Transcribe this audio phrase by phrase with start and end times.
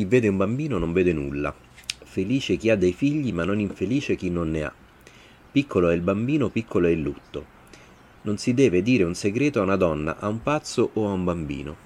[0.00, 1.54] Chi vede un bambino non vede nulla.
[2.04, 4.72] Felice chi ha dei figli, ma non infelice chi non ne ha.
[5.52, 7.44] Piccolo è il bambino, piccolo è il lutto.
[8.22, 11.24] Non si deve dire un segreto a una donna, a un pazzo o a un
[11.24, 11.76] bambino.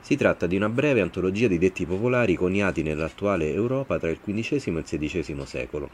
[0.00, 4.60] Si tratta di una breve antologia di detti popolari coniati nell'attuale Europa tra il XV
[4.66, 5.90] e il XVI secolo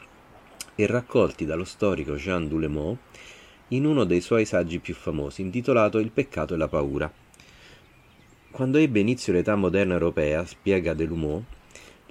[0.73, 2.97] e raccolti dallo storico Jean Doulemont
[3.67, 7.13] in uno dei suoi saggi più famosi, intitolato Il peccato e la paura.
[8.51, 11.59] Quando ebbe inizio l'età moderna europea, spiega Delumont,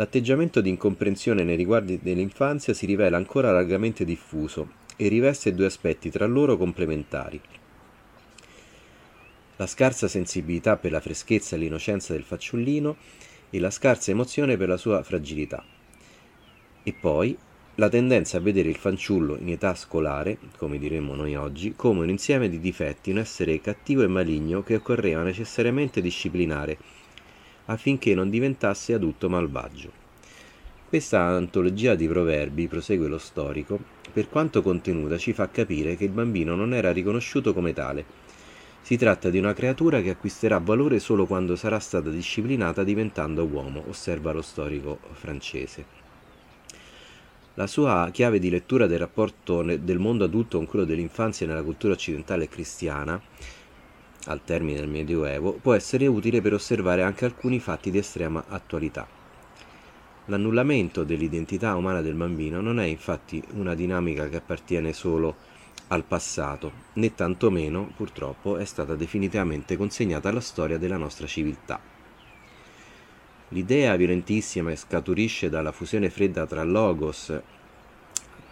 [0.00, 6.08] l'atteggiamento di incomprensione nei riguardi dell'infanzia si rivela ancora largamente diffuso e riveste due aspetti
[6.08, 7.38] tra loro complementari.
[9.56, 12.96] La scarsa sensibilità per la freschezza e l'innocenza del fanciullino
[13.50, 15.62] e la scarsa emozione per la sua fragilità.
[16.82, 17.36] E poi
[17.74, 22.08] la tendenza a vedere il fanciullo in età scolare, come diremmo noi oggi, come un
[22.08, 26.78] insieme di difetti, un essere cattivo e maligno che occorreva necessariamente disciplinare
[27.70, 29.90] affinché non diventasse adulto malvagio.
[30.88, 33.78] Questa antologia di proverbi, prosegue lo storico,
[34.12, 38.04] per quanto contenuta ci fa capire che il bambino non era riconosciuto come tale.
[38.82, 43.84] Si tratta di una creatura che acquisterà valore solo quando sarà stata disciplinata diventando uomo,
[43.88, 45.98] osserva lo storico francese.
[47.54, 51.92] La sua chiave di lettura del rapporto del mondo adulto con quello dell'infanzia nella cultura
[51.92, 53.20] occidentale cristiana,
[54.26, 59.06] al termine del Medioevo, può essere utile per osservare anche alcuni fatti di estrema attualità.
[60.26, 65.34] L'annullamento dell'identità umana del bambino non è infatti una dinamica che appartiene solo
[65.88, 71.80] al passato, né tantomeno, purtroppo, è stata definitivamente consegnata alla storia della nostra civiltà.
[73.48, 77.36] L'idea violentissima che scaturisce dalla fusione fredda tra logos,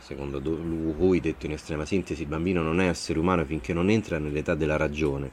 [0.08, 4.18] secondo cui, detto in estrema sintesi, il bambino non è essere umano finché non entra
[4.18, 5.32] nell'età della ragione,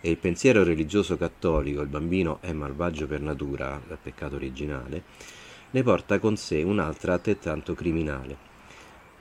[0.00, 5.04] e il pensiero religioso cattolico, il bambino è malvagio per natura, dal peccato originale,
[5.70, 8.46] ne porta con sé un'altra altrettanto criminale.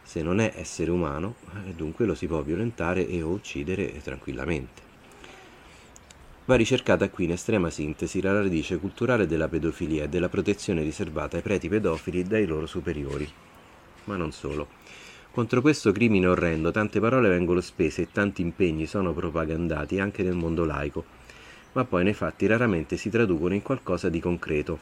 [0.01, 1.35] Se non è essere umano,
[1.67, 4.81] eh, dunque lo si può violentare e o uccidere tranquillamente.
[6.45, 11.35] Va ricercata qui in estrema sintesi la radice culturale della pedofilia e della protezione riservata
[11.35, 13.29] ai preti pedofili dai loro superiori.
[14.07, 14.67] Ma non solo.
[15.31, 20.33] Contro questo crimine orrendo tante parole vengono spese e tanti impegni sono propagandati anche nel
[20.33, 21.05] mondo laico,
[21.73, 24.79] ma poi nei fatti raramente si traducono in qualcosa di concreto.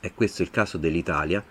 [0.00, 1.44] È questo il caso dell'Italia,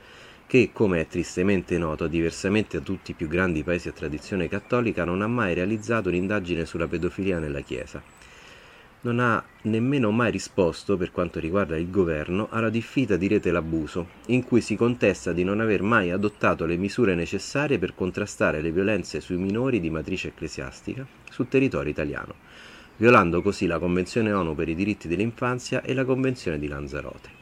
[0.45, 5.05] che, come è tristemente noto, diversamente da tutti i più grandi paesi a tradizione cattolica,
[5.05, 8.26] non ha mai realizzato un'indagine sulla pedofilia nella Chiesa
[9.01, 14.07] non ha nemmeno mai risposto, per quanto riguarda il governo, alla diffida di Rete l'Abuso,
[14.27, 18.71] in cui si contesta di non aver mai adottato le misure necessarie per contrastare le
[18.71, 22.33] violenze sui minori di matrice ecclesiastica sul territorio italiano,
[22.97, 27.36] violando così la Convenzione ONU per i diritti dell'infanzia e la Convenzione di Lanzarote.